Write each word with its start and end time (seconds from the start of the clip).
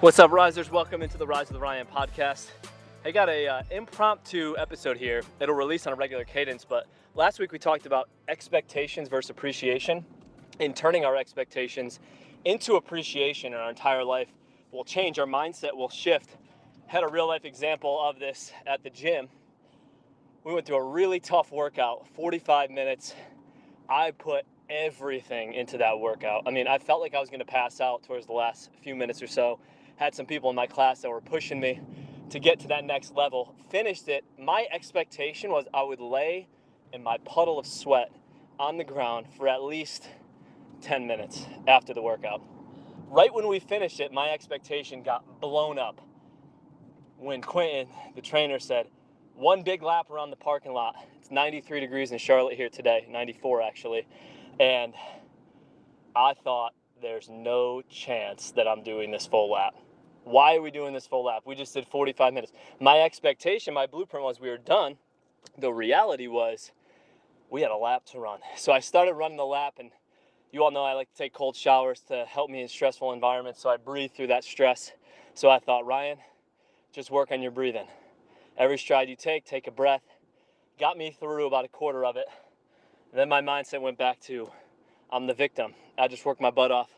What's 0.00 0.18
up, 0.18 0.30
Risers? 0.30 0.70
Welcome 0.70 1.02
into 1.02 1.18
the 1.18 1.26
Rise 1.26 1.48
of 1.48 1.52
the 1.52 1.60
Ryan 1.60 1.86
podcast. 1.86 2.46
I 3.04 3.10
got 3.10 3.28
a 3.28 3.46
uh, 3.46 3.62
impromptu 3.70 4.54
episode 4.56 4.96
here. 4.96 5.22
It'll 5.40 5.54
release 5.54 5.86
on 5.86 5.92
a 5.92 5.96
regular 5.96 6.24
cadence, 6.24 6.64
but 6.64 6.86
last 7.14 7.38
week 7.38 7.52
we 7.52 7.58
talked 7.58 7.84
about 7.84 8.08
expectations 8.26 9.10
versus 9.10 9.28
appreciation, 9.28 10.06
and 10.58 10.74
turning 10.74 11.04
our 11.04 11.16
expectations 11.16 12.00
into 12.46 12.76
appreciation 12.76 13.52
in 13.52 13.58
our 13.58 13.68
entire 13.68 14.02
life 14.02 14.28
will 14.72 14.84
change. 14.84 15.18
Our 15.18 15.26
mindset 15.26 15.76
will 15.76 15.90
shift. 15.90 16.38
Had 16.86 17.04
a 17.04 17.08
real 17.08 17.28
life 17.28 17.44
example 17.44 18.00
of 18.02 18.18
this 18.18 18.52
at 18.66 18.82
the 18.82 18.88
gym. 18.88 19.28
We 20.44 20.54
went 20.54 20.64
through 20.64 20.78
a 20.78 20.82
really 20.82 21.20
tough 21.20 21.52
workout, 21.52 22.08
45 22.14 22.70
minutes. 22.70 23.14
I 23.86 24.12
put 24.12 24.46
everything 24.70 25.52
into 25.52 25.76
that 25.76 26.00
workout. 26.00 26.44
I 26.46 26.52
mean, 26.52 26.66
I 26.66 26.78
felt 26.78 27.02
like 27.02 27.14
I 27.14 27.20
was 27.20 27.28
going 27.28 27.40
to 27.40 27.44
pass 27.44 27.82
out 27.82 28.02
towards 28.02 28.24
the 28.24 28.32
last 28.32 28.70
few 28.82 28.96
minutes 28.96 29.22
or 29.22 29.26
so. 29.26 29.58
Had 30.00 30.14
some 30.14 30.24
people 30.24 30.48
in 30.48 30.56
my 30.56 30.66
class 30.66 31.02
that 31.02 31.10
were 31.10 31.20
pushing 31.20 31.60
me 31.60 31.78
to 32.30 32.40
get 32.40 32.58
to 32.60 32.68
that 32.68 32.86
next 32.86 33.14
level. 33.14 33.54
Finished 33.68 34.08
it. 34.08 34.24
My 34.38 34.66
expectation 34.72 35.50
was 35.50 35.66
I 35.74 35.82
would 35.82 36.00
lay 36.00 36.48
in 36.90 37.02
my 37.02 37.18
puddle 37.18 37.58
of 37.58 37.66
sweat 37.66 38.10
on 38.58 38.78
the 38.78 38.84
ground 38.84 39.26
for 39.36 39.46
at 39.46 39.62
least 39.62 40.08
10 40.80 41.06
minutes 41.06 41.44
after 41.68 41.92
the 41.92 42.00
workout. 42.00 42.40
Right 43.08 43.32
when 43.34 43.46
we 43.46 43.60
finished 43.60 44.00
it, 44.00 44.10
my 44.10 44.30
expectation 44.30 45.02
got 45.02 45.22
blown 45.38 45.78
up 45.78 46.00
when 47.18 47.42
Quentin, 47.42 47.86
the 48.14 48.22
trainer, 48.22 48.58
said, 48.58 48.86
one 49.34 49.62
big 49.62 49.82
lap 49.82 50.08
around 50.10 50.30
the 50.30 50.36
parking 50.36 50.72
lot. 50.72 50.96
It's 51.20 51.30
93 51.30 51.78
degrees 51.78 52.10
in 52.10 52.16
Charlotte 52.16 52.56
here 52.56 52.70
today, 52.70 53.06
94 53.10 53.60
actually. 53.60 54.06
And 54.58 54.94
I 56.16 56.32
thought 56.32 56.72
there's 57.02 57.28
no 57.28 57.82
chance 57.82 58.52
that 58.52 58.66
I'm 58.66 58.82
doing 58.82 59.10
this 59.10 59.26
full 59.26 59.50
lap. 59.50 59.74
Why 60.24 60.56
are 60.56 60.62
we 60.62 60.70
doing 60.70 60.92
this 60.92 61.06
full 61.06 61.24
lap? 61.24 61.42
We 61.46 61.54
just 61.54 61.74
did 61.74 61.86
45 61.86 62.34
minutes. 62.34 62.52
My 62.80 63.00
expectation, 63.00 63.74
my 63.74 63.86
blueprint 63.86 64.24
was 64.24 64.40
we 64.40 64.48
were 64.48 64.58
done. 64.58 64.96
The 65.58 65.72
reality 65.72 66.26
was 66.26 66.72
we 67.50 67.62
had 67.62 67.70
a 67.70 67.76
lap 67.76 68.04
to 68.12 68.20
run. 68.20 68.40
So 68.56 68.72
I 68.72 68.80
started 68.80 69.14
running 69.14 69.36
the 69.36 69.46
lap, 69.46 69.74
and 69.78 69.90
you 70.52 70.62
all 70.62 70.70
know 70.70 70.84
I 70.84 70.92
like 70.92 71.10
to 71.10 71.16
take 71.16 71.32
cold 71.32 71.56
showers 71.56 72.00
to 72.08 72.24
help 72.26 72.50
me 72.50 72.62
in 72.62 72.68
stressful 72.68 73.12
environments. 73.12 73.60
So 73.60 73.70
I 73.70 73.76
breathe 73.76 74.12
through 74.12 74.28
that 74.28 74.44
stress. 74.44 74.92
So 75.34 75.50
I 75.50 75.58
thought, 75.58 75.86
Ryan, 75.86 76.18
just 76.92 77.10
work 77.10 77.32
on 77.32 77.42
your 77.42 77.50
breathing. 77.50 77.86
Every 78.56 78.78
stride 78.78 79.08
you 79.08 79.16
take, 79.16 79.44
take 79.44 79.66
a 79.66 79.70
breath. 79.70 80.02
Got 80.78 80.96
me 80.96 81.16
through 81.18 81.46
about 81.46 81.64
a 81.64 81.68
quarter 81.68 82.04
of 82.04 82.16
it. 82.16 82.26
Then 83.12 83.28
my 83.28 83.40
mindset 83.40 83.80
went 83.80 83.98
back 83.98 84.20
to 84.22 84.50
I'm 85.10 85.26
the 85.26 85.34
victim. 85.34 85.74
I 85.98 86.08
just 86.08 86.24
worked 86.24 86.40
my 86.40 86.50
butt 86.50 86.70
off. 86.70 86.90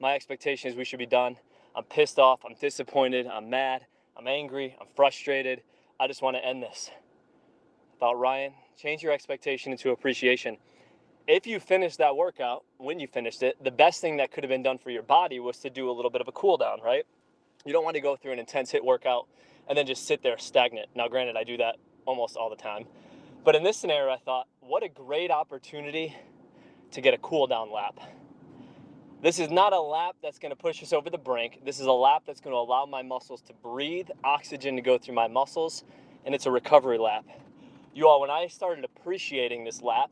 My 0.00 0.14
expectation 0.14 0.70
is 0.70 0.76
we 0.76 0.84
should 0.84 0.98
be 0.98 1.06
done. 1.06 1.36
I'm 1.74 1.84
pissed 1.84 2.18
off. 2.18 2.40
I'm 2.44 2.54
disappointed. 2.60 3.26
I'm 3.26 3.50
mad. 3.50 3.86
I'm 4.16 4.26
angry. 4.26 4.76
I'm 4.80 4.86
frustrated. 4.96 5.62
I 5.98 6.06
just 6.06 6.22
want 6.22 6.36
to 6.36 6.44
end 6.44 6.62
this. 6.62 6.90
I 6.92 8.00
thought, 8.00 8.18
Ryan, 8.18 8.52
change 8.76 9.02
your 9.02 9.12
expectation 9.12 9.72
into 9.72 9.90
appreciation. 9.90 10.56
If 11.26 11.46
you 11.46 11.60
finished 11.60 11.98
that 11.98 12.16
workout, 12.16 12.64
when 12.78 12.98
you 12.98 13.06
finished 13.06 13.42
it, 13.42 13.62
the 13.62 13.70
best 13.70 14.00
thing 14.00 14.16
that 14.16 14.32
could 14.32 14.42
have 14.42 14.48
been 14.48 14.62
done 14.62 14.78
for 14.78 14.90
your 14.90 15.02
body 15.02 15.38
was 15.38 15.58
to 15.58 15.70
do 15.70 15.90
a 15.90 15.92
little 15.92 16.10
bit 16.10 16.20
of 16.20 16.28
a 16.28 16.32
cool 16.32 16.56
down, 16.56 16.80
right? 16.82 17.04
You 17.64 17.72
don't 17.72 17.84
want 17.84 17.94
to 17.94 18.00
go 18.00 18.16
through 18.16 18.32
an 18.32 18.38
intense 18.38 18.72
HIIT 18.72 18.84
workout 18.84 19.26
and 19.68 19.76
then 19.78 19.86
just 19.86 20.06
sit 20.06 20.22
there 20.22 20.38
stagnant. 20.38 20.88
Now, 20.96 21.08
granted, 21.08 21.36
I 21.36 21.44
do 21.44 21.56
that 21.58 21.76
almost 22.06 22.36
all 22.36 22.50
the 22.50 22.56
time. 22.56 22.86
But 23.44 23.54
in 23.54 23.62
this 23.62 23.76
scenario, 23.76 24.12
I 24.12 24.18
thought, 24.18 24.48
what 24.60 24.82
a 24.82 24.88
great 24.88 25.30
opportunity 25.30 26.16
to 26.90 27.00
get 27.00 27.14
a 27.14 27.18
cool 27.18 27.46
down 27.46 27.70
lap. 27.72 28.00
This 29.22 29.38
is 29.38 29.50
not 29.50 29.74
a 29.74 29.80
lap 29.80 30.16
that's 30.22 30.38
going 30.38 30.50
to 30.50 30.56
push 30.56 30.82
us 30.82 30.94
over 30.94 31.10
the 31.10 31.18
brink. 31.18 31.60
This 31.62 31.78
is 31.78 31.84
a 31.84 31.92
lap 31.92 32.22
that's 32.26 32.40
going 32.40 32.54
to 32.54 32.58
allow 32.58 32.86
my 32.86 33.02
muscles 33.02 33.42
to 33.42 33.52
breathe, 33.52 34.08
oxygen 34.24 34.76
to 34.76 34.82
go 34.82 34.96
through 34.96 35.14
my 35.14 35.28
muscles, 35.28 35.84
and 36.24 36.34
it's 36.34 36.46
a 36.46 36.50
recovery 36.50 36.96
lap. 36.96 37.26
You 37.92 38.08
all, 38.08 38.22
when 38.22 38.30
I 38.30 38.46
started 38.46 38.82
appreciating 38.82 39.64
this 39.64 39.82
lap, 39.82 40.10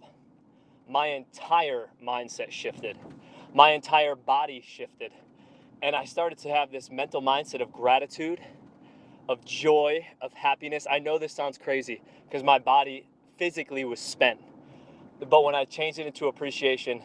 my 0.87 1.07
entire 1.07 1.89
mindset 2.05 2.51
shifted. 2.51 2.99
My 3.55 3.71
entire 3.71 4.15
body 4.15 4.63
shifted. 4.67 5.13
And 5.81 5.97
I 5.97 6.05
started 6.05 6.37
to 6.41 6.51
have 6.51 6.71
this 6.71 6.91
mental 6.91 7.23
mindset 7.23 7.63
of 7.63 7.73
gratitude, 7.73 8.41
of 9.27 9.43
joy, 9.43 10.07
of 10.21 10.35
happiness. 10.35 10.87
I 10.91 10.99
know 10.99 11.19
this 11.19 11.33
sounds 11.33 11.57
crazy 11.57 12.03
because 12.29 12.43
my 12.43 12.59
body 12.59 13.09
physically 13.39 13.87
was 13.87 14.01
spent. 14.01 14.39
But 15.19 15.45
when 15.45 15.55
I 15.55 15.65
changed 15.65 15.99
it 15.99 16.07
into 16.07 16.27
appreciation, 16.27 17.03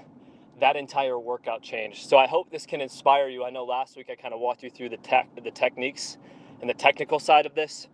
that 0.60 0.76
entire 0.76 1.20
workout 1.20 1.62
changed. 1.62 2.10
So 2.10 2.18
I 2.18 2.28
hope 2.28 2.52
this 2.52 2.66
can 2.66 2.82
inspire 2.82 3.28
you. 3.28 3.44
I 3.44 3.50
know 3.50 3.66
last 3.66 3.98
week 3.98 4.10
I 4.10 4.16
kind 4.16 4.34
of 4.34 4.40
walked 4.40 4.64
you 4.64 4.70
through 4.70 4.90
the 4.90 4.98
tech, 4.98 5.28
the 5.42 5.52
techniques 5.52 6.18
and 6.62 6.70
the 6.70 6.74
technical 6.74 7.20
side 7.20 7.46
of 7.46 7.56
this. 7.56 7.88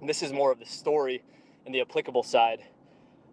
And 0.00 0.08
this 0.08 0.22
is 0.22 0.32
more 0.32 0.50
of 0.50 0.58
the 0.58 0.66
story 0.66 1.22
and 1.66 1.74
the 1.74 1.80
applicable 1.80 2.22
side. 2.22 2.60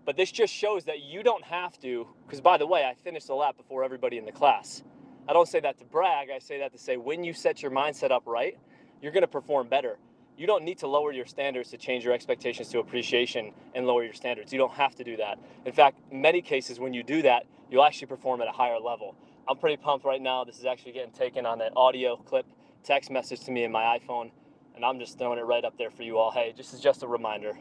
But 0.05 0.17
this 0.17 0.31
just 0.31 0.53
shows 0.53 0.85
that 0.85 1.01
you 1.01 1.23
don't 1.23 1.43
have 1.45 1.79
to, 1.79 2.07
because 2.25 2.41
by 2.41 2.57
the 2.57 2.67
way, 2.67 2.83
I 2.83 2.93
finished 2.93 3.27
the 3.27 3.33
lap 3.35 3.57
before 3.57 3.83
everybody 3.83 4.17
in 4.17 4.25
the 4.25 4.31
class. 4.31 4.83
I 5.27 5.33
don't 5.33 5.47
say 5.47 5.59
that 5.61 5.79
to 5.79 5.85
brag, 5.85 6.29
I 6.29 6.39
say 6.39 6.59
that 6.59 6.71
to 6.73 6.77
say 6.77 6.97
when 6.97 7.23
you 7.23 7.33
set 7.33 7.61
your 7.63 7.71
mindset 7.71 8.11
up 8.11 8.23
right, 8.25 8.57
you're 9.01 9.11
going 9.11 9.21
to 9.21 9.27
perform 9.27 9.67
better 9.67 9.97
you 10.37 10.47
don't 10.47 10.63
need 10.63 10.79
to 10.79 10.87
lower 10.87 11.11
your 11.11 11.25
standards 11.25 11.69
to 11.71 11.77
change 11.77 12.03
your 12.03 12.13
expectations 12.13 12.69
to 12.69 12.79
appreciation 12.79 13.53
and 13.73 13.87
lower 13.87 14.03
your 14.03 14.13
standards. 14.13 14.51
You 14.51 14.59
don't 14.59 14.73
have 14.73 14.95
to 14.95 15.03
do 15.03 15.17
that. 15.17 15.39
In 15.65 15.71
fact, 15.71 15.99
in 16.11 16.21
many 16.21 16.41
cases, 16.41 16.79
when 16.79 16.93
you 16.93 17.03
do 17.03 17.21
that, 17.21 17.45
you'll 17.69 17.83
actually 17.83 18.07
perform 18.07 18.41
at 18.41 18.47
a 18.47 18.51
higher 18.51 18.79
level. 18.79 19.15
I'm 19.47 19.57
pretty 19.57 19.77
pumped 19.77 20.05
right 20.05 20.21
now. 20.21 20.43
This 20.43 20.59
is 20.59 20.65
actually 20.65 20.93
getting 20.93 21.11
taken 21.11 21.45
on 21.45 21.61
an 21.61 21.71
audio 21.75 22.17
clip, 22.17 22.45
text 22.83 23.11
message 23.11 23.41
to 23.41 23.51
me 23.51 23.63
in 23.63 23.71
my 23.71 23.99
iPhone, 23.99 24.31
and 24.75 24.83
I'm 24.83 24.99
just 24.99 25.17
throwing 25.17 25.39
it 25.39 25.43
right 25.43 25.63
up 25.63 25.77
there 25.77 25.91
for 25.91 26.03
you 26.03 26.17
all. 26.17 26.31
Hey, 26.31 26.53
this 26.55 26.73
is 26.73 26.79
just 26.79 27.03
a 27.03 27.07
reminder 27.07 27.53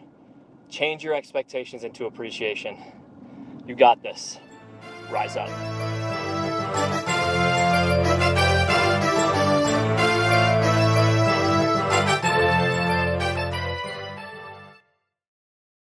change 0.71 1.05
your 1.05 1.15
expectations 1.15 1.85
into 1.85 2.07
appreciation. 2.07 2.77
You 3.67 3.75
got 3.77 4.03
this. 4.03 4.39
Rise 5.11 5.37
up. 5.37 5.49